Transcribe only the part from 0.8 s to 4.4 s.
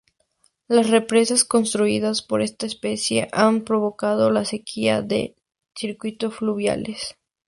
represas construidas por esta especie han provocado